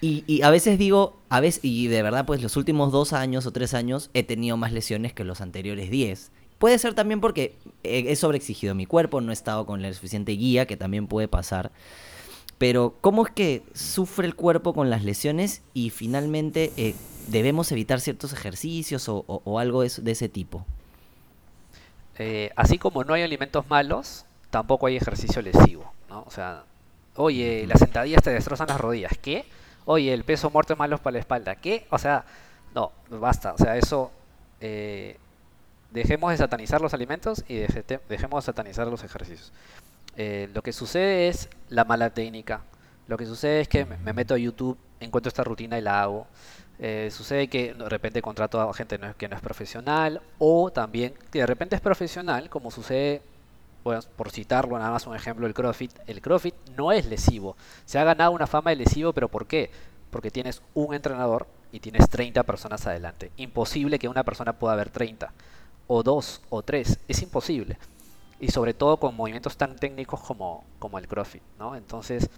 [0.00, 3.52] Y, a veces digo, a veces, y de verdad, pues los últimos dos años o
[3.52, 6.30] tres años he tenido más lesiones que los anteriores diez.
[6.58, 10.66] Puede ser también porque he sobreexigido mi cuerpo, no he estado con la suficiente guía,
[10.66, 11.70] que también puede pasar.
[12.58, 16.94] Pero, ¿cómo es que sufre el cuerpo con las lesiones y finalmente eh,
[17.28, 20.64] debemos evitar ciertos ejercicios o, algo de, ese tipo?
[22.18, 25.92] Eh, así como no hay alimentos malos, tampoco hay ejercicio lesivo.
[26.08, 26.24] ¿no?
[26.26, 26.64] O sea,
[27.16, 29.12] Oye, las sentadillas te destrozan las rodillas.
[29.20, 29.44] ¿Qué?
[29.86, 31.56] Oye, el peso muerto es malo para la espalda.
[31.56, 31.86] ¿Qué?
[31.90, 32.24] O sea,
[32.74, 33.54] no, basta.
[33.54, 34.10] O sea, eso...
[34.60, 35.16] Eh,
[35.90, 37.56] dejemos de satanizar los alimentos y
[38.08, 39.52] dejemos de satanizar los ejercicios.
[40.16, 42.62] Eh, lo que sucede es la mala técnica.
[43.08, 46.26] Lo que sucede es que me meto a YouTube, encuentro esta rutina y la hago.
[46.78, 51.38] Eh, sucede que de repente contrato a gente que no es profesional o también que
[51.38, 53.22] de repente es profesional, como sucede
[54.16, 57.56] por citarlo nada más un ejemplo, el CrossFit, el CrossFit no es lesivo.
[57.84, 59.70] Se ha ganado una fama de lesivo, pero ¿por qué?
[60.10, 63.30] Porque tienes un entrenador y tienes 30 personas adelante.
[63.36, 65.32] Imposible que una persona pueda haber 30,
[65.86, 67.78] o dos, o tres, es imposible.
[68.40, 71.76] Y sobre todo con movimientos tan técnicos como, como el CrossFit, ¿no?
[71.76, 72.28] Entonces,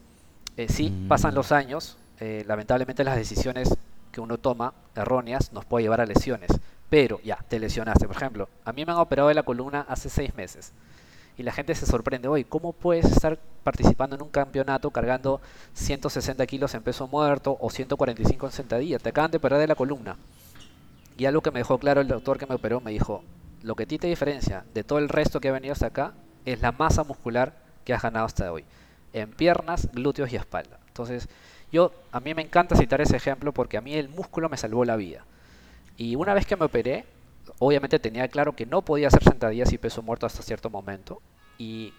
[0.56, 1.08] eh, sí, mm.
[1.08, 3.76] pasan los años, eh, lamentablemente las decisiones
[4.12, 6.50] que uno toma erróneas nos puede llevar a lesiones,
[6.90, 8.06] pero ya, te lesionaste.
[8.06, 10.72] Por ejemplo, a mí me han operado de la columna hace seis meses
[11.38, 15.40] y la gente se sorprende, oye, ¿cómo puedes estar participando en un campeonato cargando
[15.74, 18.98] 160 kilos en peso muerto o 145 en sentadilla?
[18.98, 20.16] Te acaban de perder de la columna.
[21.16, 23.22] Y algo que me dejó claro el doctor que me operó, me dijo,
[23.62, 26.12] lo que a ti te diferencia de todo el resto que ha venido hasta acá
[26.44, 28.64] es la masa muscular que has ganado hasta hoy,
[29.12, 30.80] en piernas, glúteos y espalda.
[30.88, 31.28] Entonces,
[31.70, 34.84] yo, a mí me encanta citar ese ejemplo porque a mí el músculo me salvó
[34.84, 35.24] la vida.
[35.96, 37.04] Y una vez que me operé,
[37.58, 41.20] obviamente tenía claro que no podía hacer sentadillas y peso muerto hasta cierto momento.
[41.58, 41.92] Y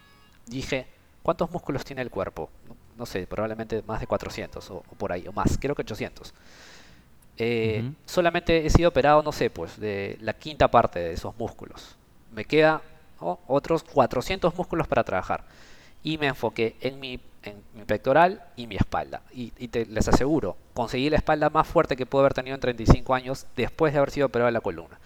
[0.46, 0.88] dije,
[1.24, 2.50] ¿cuántos músculos tiene el cuerpo?
[2.98, 6.34] No, sé, probablemente más de 400 o, por ahí, o más, creo que 800.
[7.38, 11.96] Eh, solamente he sido operado, no sé, pues de la quinta parte de esos músculos.
[12.34, 12.82] Me queda
[13.20, 15.44] otros 400 músculos para trabajar.
[16.04, 19.22] Y me enfoqué en mi, en mi pectoral y mi espalda.
[19.34, 23.14] Y, te, les aseguro, conseguí la espalda más fuerte que puedo haber tenido en 35
[23.14, 25.00] años después de haber sido operado de la columna.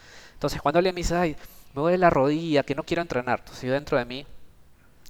[0.43, 1.37] Entonces, cuando alguien me dice, ay,
[1.73, 4.27] me duele la rodilla, que no quiero entrenar, entonces yo dentro de mí,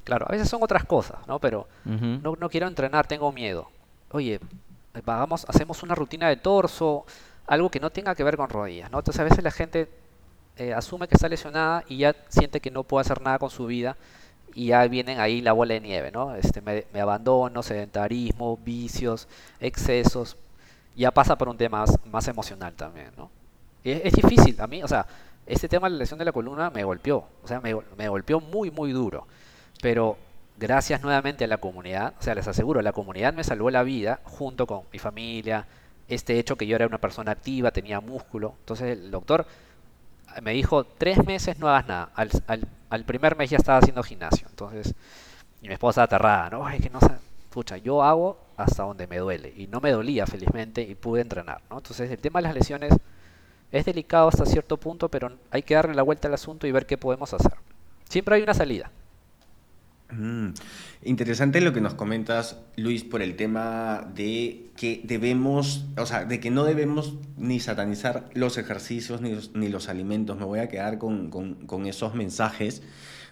[0.04, 1.40] claro, a veces son otras cosas, ¿no?
[1.40, 3.68] Pero no, no quiero entrenar, tengo miedo.
[4.12, 4.40] Oye,
[5.04, 7.04] vamos, hacemos una rutina de torso,
[7.48, 9.00] algo que no tenga que ver con rodillas, ¿no?
[9.00, 9.90] Entonces, a veces la gente
[10.58, 13.66] eh, asume que está lesionada y ya siente que no puede hacer nada con su
[13.66, 13.98] vida
[14.54, 16.36] y ya vienen ahí la bola de nieve, ¿no?
[16.36, 19.28] Este, me, abandono, sedentarismo, vicios,
[19.60, 20.38] excesos,
[20.96, 23.32] ya pasa por un tema más emocional también, ¿no?
[23.84, 25.06] Es, difícil a mí, o sea,
[25.46, 28.40] este tema de la lesión de la columna me golpeó, o sea, me, me golpeó
[28.40, 29.28] muy, muy duro.
[29.82, 30.18] Pero
[30.58, 34.22] gracias nuevamente a la comunidad, o sea, les aseguro, la comunidad me salvó la vida
[34.24, 35.68] junto con mi familia,
[36.08, 38.56] este hecho que yo era una persona activa, tenía músculo.
[38.60, 39.46] Entonces el doctor
[40.42, 42.10] me dijo, tres meses no hagas nada.
[42.16, 44.48] Al, al, al primer mes ya estaba haciendo gimnasio.
[44.50, 44.94] Entonces,
[45.62, 46.70] y mi esposa aterrada, ¿no?
[46.70, 47.00] Es que no
[47.50, 49.54] pucha, yo hago hasta donde me duele.
[49.56, 51.78] Y no me dolía, felizmente, y pude entrenar, ¿no?
[51.78, 52.94] Entonces, el tema de las lesiones
[53.74, 56.86] es delicado hasta cierto punto, pero hay que darle la vuelta al asunto y ver
[56.86, 57.54] qué podemos hacer.
[58.08, 58.92] Siempre hay una salida.
[60.12, 60.50] Mm,
[61.04, 66.40] interesante lo que nos comentas, Luis, por el tema de que debemos, o sea, de
[66.40, 70.38] que no debemos ni satanizar los ejercicios ni los, ni los alimentos.
[70.38, 72.84] Me voy a quedar con, con, esos mensajes,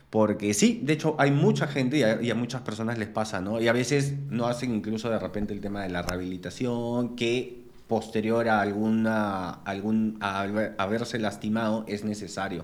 [0.09, 3.61] porque sí, de hecho hay mucha gente y a, muchas personas les pasa, ¿no?
[3.61, 7.60] Y a veces no hacen incluso de repente el tema de la rehabilitación, que
[7.91, 12.63] posterior a, alguna, algún, a haberse lastimado es necesario.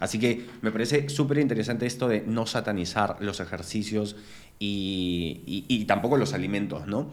[0.00, 4.16] Así que me parece súper interesante esto de no satanizar los ejercicios
[4.58, 7.10] y, y, y, tampoco los alimentos, ¿no?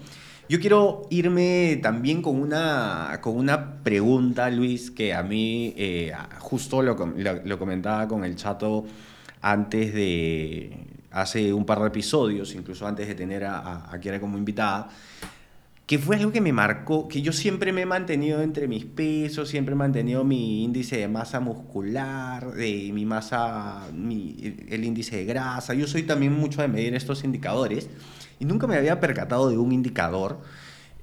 [0.48, 6.82] Yo quiero irme también con una, con una pregunta, Luis, que a mí eh, justo
[6.82, 8.86] lo, lo, lo, comentaba con el chato
[9.42, 14.22] antes de, hace un par de episodios, incluso antes de tener a, a, a Kiara
[14.22, 14.88] como invitada,
[15.92, 19.50] que fue algo que me marcó, que yo siempre me he mantenido entre mis pesos,
[19.50, 25.26] siempre he mantenido mi índice de masa muscular, de mi masa, mi, el índice de
[25.26, 25.74] grasa.
[25.74, 27.90] Yo soy también mucho de medir estos indicadores
[28.40, 30.40] y nunca me había percatado de un indicador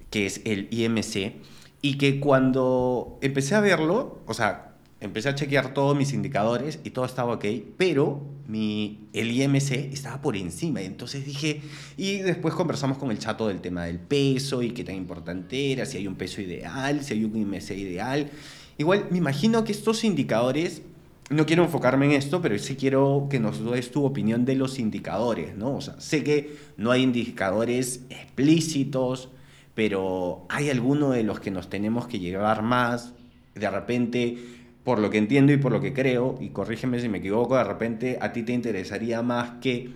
[0.09, 1.35] que es el IMC
[1.83, 4.68] y que cuando empecé a verlo, o sea,
[5.01, 7.45] empecé a chequear todos mis indicadores y todo estaba ok,
[7.77, 10.81] pero mi, el IMC estaba por encima.
[10.81, 11.61] Entonces dije,
[11.97, 15.87] y después conversamos con el chato del tema del peso y qué tan importante era,
[15.87, 18.31] si hay un peso ideal, si hay un IMC ideal.
[18.77, 20.83] Igual, me imagino que estos indicadores,
[21.31, 24.79] no quiero enfocarme en esto, pero sí quiero que nos des tu opinión de los
[24.79, 25.77] indicadores, ¿no?
[25.77, 29.29] O sea, sé que no hay indicadores explícitos,
[29.75, 33.13] pero hay alguno de los que nos tenemos que llevar más.
[33.55, 34.58] De repente
[34.89, 37.65] por lo que entiendo y por lo que creo, y corrígeme si me equivoco, de
[37.65, 39.91] repente a ti te interesaría más que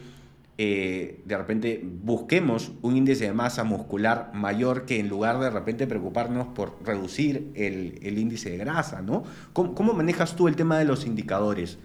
[0.58, 5.50] eh, de repente busquemos un índice de masa muscular mayor que en lugar de de
[5.50, 9.24] repente preocuparnos por reducir el, el índice de grasa, ¿no?
[9.54, 11.78] ¿Cómo, ¿Cómo, manejas tú el tema de los indicadores?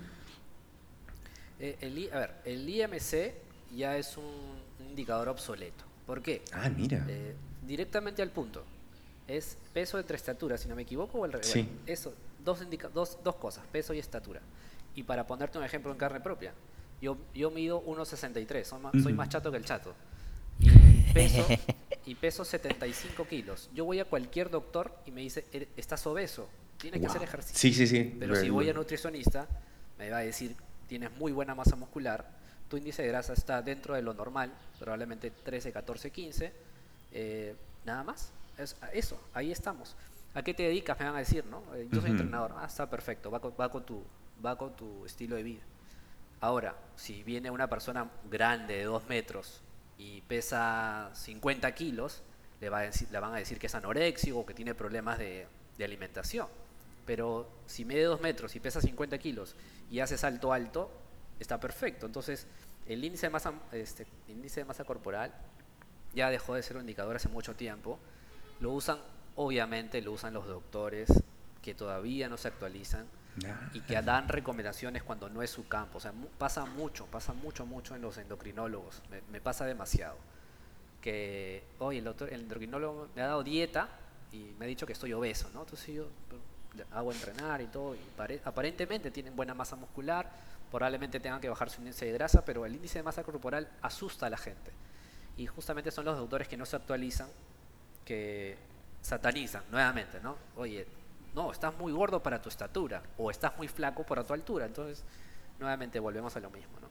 [1.62, 3.36] Eh, el, a ver, el IMC
[3.74, 5.86] ya es un indicador obsoleto.
[6.06, 6.42] ¿Por qué?
[6.52, 7.06] Ah, mira.
[7.08, 8.66] Eh, directamente al punto.
[9.30, 11.62] Es peso entre estatura, si no me equivoco, o el sí.
[11.62, 12.14] bueno, eso,
[12.48, 14.42] dos, indica dos, dos cosas, peso y estatura.
[14.96, 16.54] Y para ponerte un ejemplo en carne propia,
[17.02, 19.94] yo, yo mido 1,63, soy, más, soy más chato que el chato.
[21.10, 21.48] Y peso,
[22.06, 23.72] y peso 75 kilos.
[23.74, 27.08] Yo voy a cualquier doctor y me dice, estás obeso, tienes wow.
[27.08, 27.58] que hacer ejercicio.
[27.58, 28.16] Sí, sí, sí.
[28.20, 29.48] Pero si voy a nutricionista,
[29.98, 30.56] me va a decir,
[30.88, 32.30] tienes muy buena masa muscular,
[32.70, 36.54] tu índice de grasa está dentro de lo normal, probablemente 13, 14, 15,
[37.14, 37.56] eh,
[37.86, 38.32] nada más.
[38.60, 39.96] Es, eso, ahí estamos.
[40.38, 41.00] ¿A qué te dedicas?
[41.00, 41.64] Me van a decir, ¿no?
[41.74, 42.20] Eh, yo soy uh -huh.
[42.20, 42.54] entrenador.
[42.58, 44.04] Ah, está perfecto, va con, va, con tu,
[44.46, 45.64] va con tu estilo de vida.
[46.42, 49.64] Ahora, si viene una persona grande de dos metros
[49.98, 52.22] y pesa 50 kilos,
[52.62, 55.18] le, va a decir, le van a decir que es anoréxico o que tiene problemas
[55.18, 56.48] de, de alimentación.
[57.08, 59.56] Pero si mide dos metros y pesa 50 kilos
[59.90, 60.92] y hace salto alto,
[61.40, 62.06] está perfecto.
[62.06, 62.46] Entonces,
[62.86, 65.34] el índice de masa, este, índice de masa corporal
[66.14, 67.98] ya dejó de ser un indicador hace mucho tiempo.
[68.60, 69.00] Lo usan
[69.38, 71.12] obviamente lo usan los doctores
[71.62, 73.06] que todavía no se actualizan
[73.74, 76.00] y que dan recomendaciones cuando no es su campo.
[76.00, 79.02] O sea, pasa mucho, pasa mucho, mucho en los endocrinólogos.
[79.12, 80.18] Me, me pasa demasiado.
[81.02, 83.90] Que, oye, el, doctor, el endocrinólogo me ha dado dieta
[84.32, 85.62] y me ha dicho que estoy obeso, ¿no?
[85.62, 86.08] Entonces yo
[86.92, 87.94] hago entrenar y todo.
[87.94, 90.32] Y pare, aparentemente tienen buena masa muscular,
[90.72, 94.26] probablemente tengan que bajar su índice de grasa, pero el índice de masa corporal asusta
[94.26, 94.72] a la gente.
[95.38, 97.28] Y justamente son los doctores que no se actualizan,
[98.04, 98.58] que
[99.08, 100.36] satanizan nuevamente, ¿no?
[100.58, 100.86] Oye,
[101.34, 104.66] no, estás muy gordo para tu estatura o estás muy flaco para tu altura.
[104.66, 105.06] Entonces,
[105.60, 106.90] nuevamente volvemos a lo mismo, ¿no?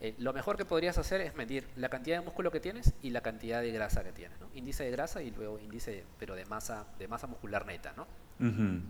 [0.00, 3.10] Eh, lo mejor que podrías hacer es medir la cantidad de músculo que tienes y
[3.10, 4.46] la cantidad de grasa que tienes, ¿no?
[4.54, 8.06] Índice de grasa y luego índice, pero de masa, de masa muscular neta, ¿no?
[8.40, 8.80] Uh -huh.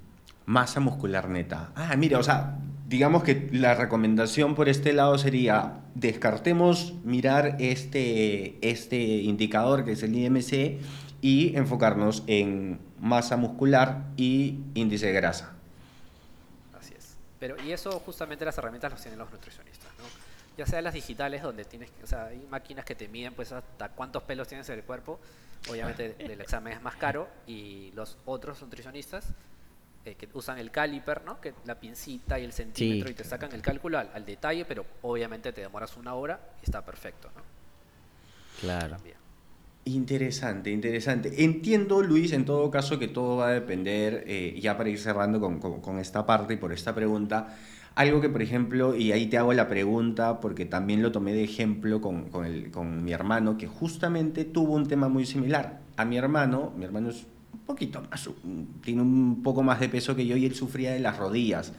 [0.46, 1.72] Masa muscular neta.
[1.74, 2.56] Ah, mira, o sea,
[2.86, 10.02] digamos que la recomendación por este lado sería descartemos mirar este, este indicador que es
[10.04, 10.78] el IMC
[11.20, 15.52] y enfocarnos en masa muscular y índice de grasa.
[16.78, 17.16] Así es.
[17.38, 20.04] Pero, y eso justamente las herramientas las tienen los nutricionistas, ¿no?
[20.56, 23.88] Ya sea las digitales, donde tienes, o sea, hay máquinas que te miden pues hasta
[23.90, 25.18] cuántos pelos tienes en el cuerpo.
[25.68, 29.26] Obviamente el examen es más caro y los otros nutricionistas
[30.04, 31.40] eh, que usan el caliper, ¿no?
[31.40, 33.12] Que la pincita y el centímetro sí.
[33.12, 36.64] y te sacan el cálculo al, al, detalle, pero obviamente te demoras una hora y
[36.64, 37.42] está perfecto, ¿no?
[38.60, 38.96] Claro.
[38.96, 39.19] También.
[39.84, 41.42] Interesante, interesante.
[41.42, 45.40] Entiendo, Luis, en todo caso que todo va a depender, eh, ya para ir cerrando
[45.40, 47.56] con, con, con, esta parte y por esta pregunta,
[47.94, 51.44] algo que, por ejemplo, y ahí te hago la pregunta, porque también lo tomé de
[51.44, 55.80] ejemplo con, con, el, con mi hermano, que justamente tuvo un tema muy similar.
[55.96, 58.28] A mi hermano, mi hermano es un poquito más,
[58.82, 61.72] tiene un poco más de peso que yo y él sufría de las rodillas.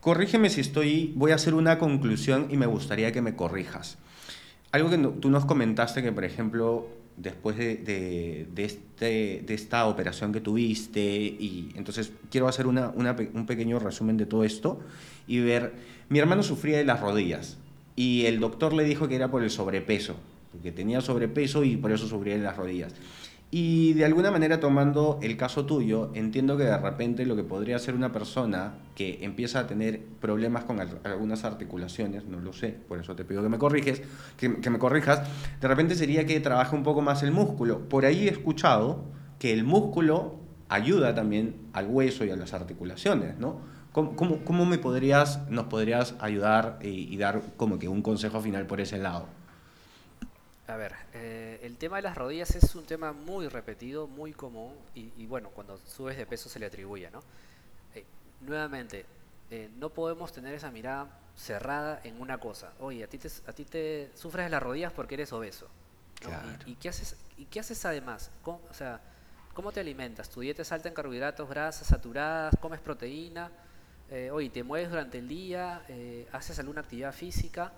[0.00, 3.98] Corrígeme si estoy, voy a hacer una conclusión y me gustaría que me corrijas.
[4.72, 9.86] Algo que tú nos comentaste que, por ejemplo, después de, de, de, este, de esta
[9.86, 14.80] operación que tuviste, y entonces quiero hacer una, una, un pequeño resumen de todo esto
[15.26, 15.74] y ver,
[16.08, 17.58] mi hermano sufría de las rodillas
[17.96, 20.16] y el doctor le dijo que era por el sobrepeso,
[20.52, 22.94] porque tenía sobrepeso y por eso sufría de las rodillas.
[23.52, 27.80] Y de alguna manera tomando el caso tuyo, entiendo que de repente lo que podría
[27.80, 33.00] ser una persona que empieza a tener problemas con algunas articulaciones, no lo sé, por
[33.00, 34.02] eso te pido que me corriges,
[34.36, 35.22] que, me corrijas,
[35.60, 37.88] de repente sería que trabaje un poco más el músculo.
[37.88, 39.06] Por ahí he escuchado
[39.40, 43.58] que el músculo ayuda también al hueso y a las articulaciones, ¿no?
[43.90, 48.40] ¿Cómo, cómo, cómo me podrías, nos podrías ayudar y, y dar como que un consejo
[48.40, 49.39] final por ese lado?
[50.70, 54.74] A ver, eh, el tema de las rodillas es un tema muy repetido, muy común
[54.94, 57.22] y, y bueno, cuando subes de peso se le atribuye, ¿no?
[57.94, 58.04] Eh,
[58.42, 59.04] nuevamente,
[59.50, 62.72] eh, no podemos tener esa mirada cerrada en una cosa.
[62.78, 65.66] Oye, a ti te, a ti te sufres de las rodillas porque eres obeso.
[66.22, 66.28] ¿no?
[66.28, 66.48] Claro.
[66.66, 68.30] ¿Y, y, qué haces, ¿Y qué haces además?
[68.42, 69.00] ¿Cómo, o sea,
[69.54, 70.30] ¿cómo te alimentas?
[70.30, 72.54] ¿Tu dieta es alta en carbohidratos, grasas, saturadas?
[72.60, 73.50] ¿Comes proteína?
[74.08, 75.82] Eh, oye, ¿te mueves durante el día?
[75.88, 77.72] Eh, ¿Haces alguna actividad física?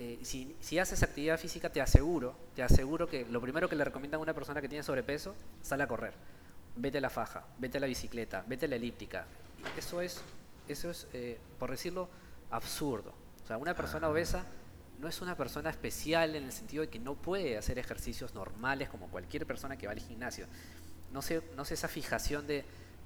[0.00, 3.84] Eh, si, si, haces actividad física, te aseguro, te aseguro que lo primero que le
[3.84, 6.14] recomiendan a una persona que tiene sobrepeso, sale a correr.
[6.76, 9.26] Vete a la faja, vete a la bicicleta, vete a la elíptica.
[9.76, 10.22] Eso es,
[10.68, 12.08] eso es eh, por decirlo,
[12.50, 13.12] absurdo.
[13.42, 14.44] O sea, una persona obesa
[15.00, 18.88] no es una persona especial en el sentido de que no puede hacer ejercicios normales
[18.88, 20.46] como cualquier persona que va al gimnasio.
[21.12, 22.64] No sé, no sé esa fijación de,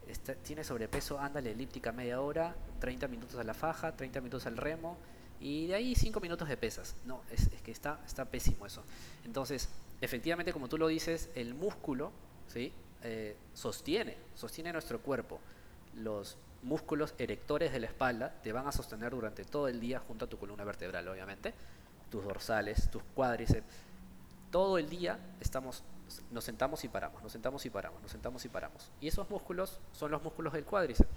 [0.09, 4.57] está, tiene sobrepeso, la elíptica media hora, 30 minutos a la faja, 30 minutos al
[4.57, 4.99] remo,
[5.43, 6.95] y de ahí 5 minutos de pesas.
[7.05, 8.85] No, es, es, que está, está pésimo eso.
[9.25, 9.69] Entonces,
[10.01, 12.13] efectivamente, como tú lo dices, el músculo
[12.47, 12.73] ¿sí?
[13.03, 15.41] Eh, sostiene, sostiene nuestro cuerpo.
[15.97, 20.27] Los músculos erectores de la espalda te van a sostener durante todo el día junto
[20.27, 21.55] a tu columna vertebral, obviamente.
[22.09, 23.67] Tus dorsales, tus cuádriceps.
[24.53, 25.83] Todo el día estamos,
[26.31, 28.91] nos sentamos y paramos, nos sentamos y paramos, nos sentamos y paramos.
[29.01, 31.11] Y esos músculos son los músculos del cuádriceps.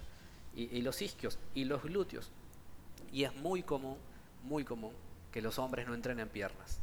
[0.55, 2.31] Y, y los isquios y los glúteos.
[3.11, 3.97] Y es muy común
[4.45, 4.93] muy común
[5.31, 6.79] que los hombres no entren en piernas.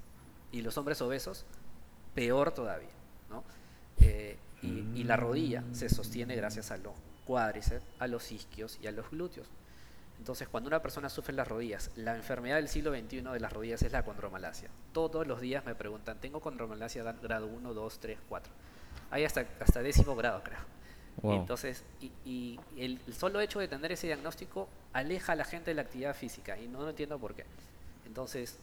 [0.51, 1.46] Y los hombres obesos,
[2.14, 2.90] peor todavía.
[3.31, 3.44] ¿no?
[3.98, 6.92] Eh, y, y, la rodilla se sostiene gracias a los
[7.27, 9.48] cuádriceps, a los isquios y a los glúteos.
[10.18, 13.83] Entonces, cuando una persona sufre las rodillas, la enfermedad del siglo XXI de las rodillas
[13.83, 14.68] es la condromalacia.
[14.92, 18.53] Todos los días me preguntan, ¿tengo condromalacia grado 1, 2, 3, 4?
[19.11, 20.61] Hay hasta, hasta décimo grado, creo.
[21.22, 25.70] Entonces, y, y el, el, solo hecho de tener ese diagnóstico aleja a la gente
[25.70, 27.44] de la actividad física y no, no entiendo por qué.
[28.07, 28.59] Entonces,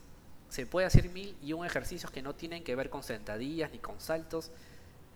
[0.50, 3.78] se puede hacer mil y un ejercicios que no tienen que ver con sentadillas ni
[3.78, 4.52] con saltos.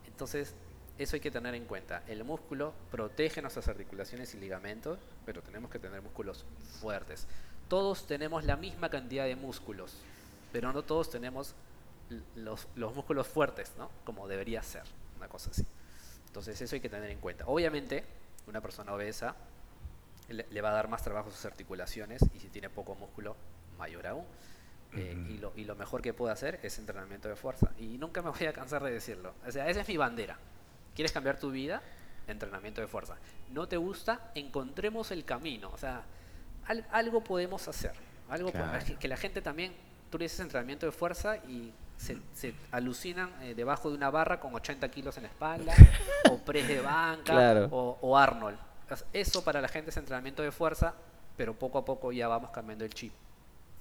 [0.08, 0.54] Entonces,
[0.98, 2.04] eso hay que tener en cuenta.
[2.08, 6.46] El músculo protege nuestras articulaciones y ligamentos, pero tenemos que tener músculos
[6.80, 7.28] fuertes.
[7.68, 9.96] Todos tenemos la misma cantidad de músculos,
[10.52, 11.56] pero no todos tenemos
[12.36, 13.90] los, los músculos fuertes, ¿no?
[14.04, 14.84] Como debería ser,
[15.18, 15.66] una cosa así.
[16.34, 17.46] Entonces eso hay que tener en cuenta.
[17.46, 18.04] Obviamente,
[18.48, 19.36] una persona obesa
[20.30, 23.36] le, va a dar más trabajo a sus articulaciones y si tiene poco músculo,
[23.78, 24.26] mayor aún.
[24.94, 25.30] Eh, uh -huh.
[25.30, 27.72] y, lo, y, lo, mejor que puedo hacer es entrenamiento de fuerza.
[27.78, 29.36] Y nunca me voy a cansar de decirlo.
[29.48, 30.40] O sea, esa es mi bandera.
[30.96, 31.84] ¿Quieres cambiar tu vida?
[32.26, 33.16] Entrenamiento de fuerza.
[33.52, 34.32] ¿No te gusta?
[34.34, 35.70] Encontremos el camino.
[35.70, 36.02] O sea,
[36.66, 37.94] al, algo podemos hacer.
[38.28, 38.84] Algo claro.
[39.00, 39.72] que la gente también,
[40.10, 44.40] tú le dices entrenamiento de fuerza y se, se, alucinan eh, debajo de una barra
[44.40, 45.74] con 80 kilos en la espalda,
[46.32, 47.68] o press de banca, claro.
[47.72, 48.58] o, o, Arnold.
[49.12, 50.94] Eso para la gente es entrenamiento de fuerza,
[51.38, 53.14] pero poco a poco ya vamos cambiando el chip.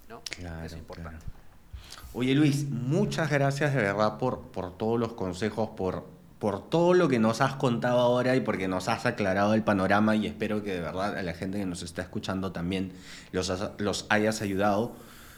[0.09, 0.23] ¿no?
[0.37, 1.19] Claro, es importante.
[1.19, 1.43] Claro.
[2.15, 6.05] Oye Luis, muchas gracias de verdad por, por todos los consejos, por,
[6.39, 10.15] por todo lo que nos has contado ahora y porque nos has aclarado el panorama
[10.17, 12.93] y espero que de verdad a la gente que nos está escuchando también
[13.31, 14.93] los, los hayas ayudado.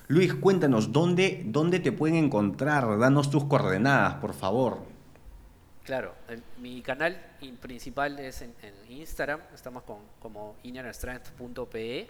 [0.07, 2.99] Luis, cuéntanos, ¿dónde, ¿dónde te pueden encontrar?
[2.99, 4.81] Danos tus coordenadas, por favor.
[5.83, 7.19] Claro, el, mi canal
[7.61, 12.09] principal es en, en Instagram, estamos con, como innerstrength.pe,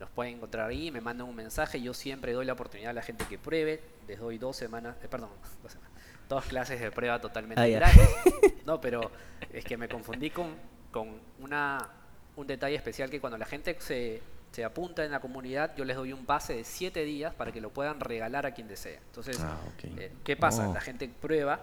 [0.00, 3.02] los pueden encontrar ahí, me mandan un mensaje, yo siempre doy la oportunidad a la
[3.02, 5.30] gente que pruebe, les doy dos semanas, eh, perdón,
[5.62, 5.92] dos semanas,
[6.28, 8.08] dos clases de prueba totalmente ah, gratis.
[8.66, 9.10] No, pero
[9.52, 10.54] es que me confundí con,
[10.90, 11.88] con una,
[12.36, 14.20] un detalle especial que cuando la gente se
[14.52, 17.60] se apunta en la comunidad, yo les doy un pase de 7 días para que
[17.60, 18.96] lo puedan regalar a quien desee.
[19.06, 20.68] Entonces, Ah, eh, ¿qué pasa?
[20.68, 20.74] Oh.
[20.74, 21.60] La gente prueba,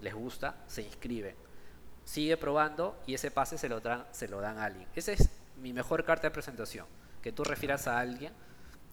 [0.00, 1.34] les gusta, se inscribe,
[2.04, 4.88] sigue probando y ese pase se lo, dan, se lo dan a alguien.
[4.96, 5.28] Esa es
[5.60, 6.86] mi mejor carta de presentación,
[7.22, 8.32] que tú refieras a alguien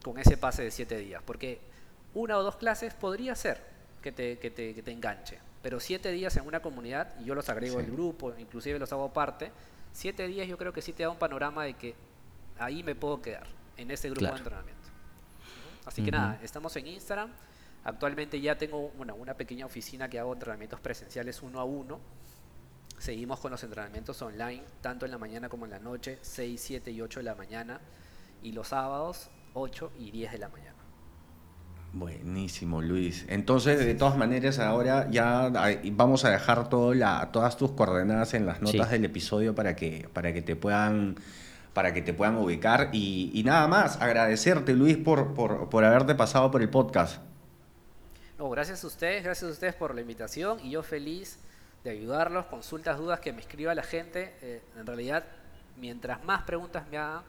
[0.03, 1.59] con ese pase de 7 días, porque
[2.13, 3.61] una o dos clases podría ser
[4.01, 7.33] que te, que te, que te enganche, pero 7 días en una comunidad, y yo
[7.35, 7.85] los agrego Sí.
[7.85, 9.51] al grupo, inclusive los hago parte,
[9.93, 11.95] 7 días yo creo que sí te da un panorama de que
[12.59, 13.45] ahí me puedo quedar,
[13.77, 14.35] en ese grupo Claro.
[14.35, 14.87] de entrenamiento.
[15.85, 17.29] Así que nada, estamos en Instagram.
[17.85, 21.99] Actualmente ya tengo bueno, una pequeña oficina que hago entrenamientos presenciales uno a uno.
[22.97, 26.91] Seguimos con los entrenamientos online, tanto en la mañana como en la noche, 6, 7
[26.91, 27.79] y 8 de la mañana.
[28.43, 30.73] Y los sábados, 8 y 10 de la mañana.
[31.93, 33.25] Buenísimo, Luis.
[33.29, 35.49] Entonces, de todas maneras, ahora ya
[35.93, 38.93] vamos a dejar todo la, todas tus coordenadas en las notas Sí.
[38.93, 41.15] del episodio para que, para que te puedan
[41.77, 46.15] para que te puedan ubicar y, y nada más, agradecerte Luis por, por, por haberte
[46.15, 47.21] pasado por el podcast.
[48.39, 51.37] No, gracias a ustedes, gracias a ustedes por la invitación y yo feliz
[51.83, 54.33] de ayudarlos, consultas, dudas que me escriba la gente.
[54.41, 55.23] Eh, en realidad,
[55.75, 57.21] mientras más preguntas me hagan,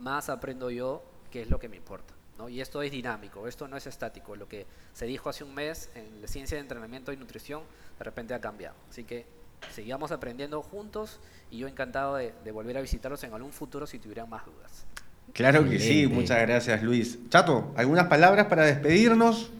[0.00, 2.14] más aprendo yo qué es lo que me importa.
[2.36, 2.48] ¿no?
[2.48, 4.34] Y esto es dinámico, esto no es estático.
[4.34, 7.62] Lo que se dijo hace un mes en la ciencia de entrenamiento y nutrición,
[7.96, 8.74] de repente ha cambiado.
[8.90, 9.24] Así que
[9.72, 13.98] sigamos aprendiendo juntos y yo encantado de, de volver a visitarlos en algún futuro si
[13.98, 14.86] tuvieran más dudas.
[15.32, 17.18] Claro que sí, muchas gracias Luis.
[17.28, 19.50] Chato, ¿algunas palabras para despedirnos?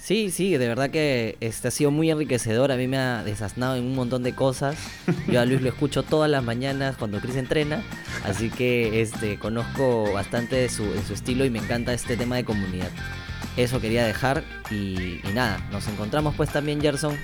[0.00, 2.70] Sí, sí, de verdad que este ha sido muy enriquecedor.
[2.70, 4.76] A mí me ha desasnado en un montón de cosas.
[5.28, 7.82] Yo a Luis lo escucho todas las mañanas cuando Chris entrena,
[8.24, 12.36] así que este conozco bastante de su, de su estilo y me encanta este tema
[12.36, 12.90] de comunidad.
[13.56, 17.16] Eso quería dejar y, y nada, nos encontramos pues también Gerson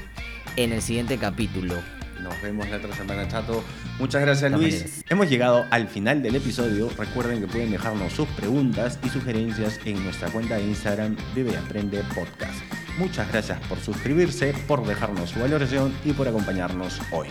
[0.57, 1.74] en el siguiente capítulo.
[2.22, 3.64] Nos vemos la otra semana, Chato.
[3.98, 4.74] Muchas gracias, De Luis.
[4.74, 5.05] maneras.
[5.09, 6.90] Hemos llegado al final del episodio.
[6.98, 12.03] Recuerden que pueden dejarnos sus preguntas y sugerencias en nuestra cuenta de Instagram y Aprende
[12.14, 12.61] Podcast.
[12.98, 17.28] Muchas gracias por suscribirse, por dejarnos su valoración y por acompañarnos hoy.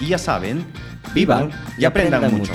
[0.00, 0.64] Y ya saben,
[1.14, 2.52] vivan y aprendan mucho.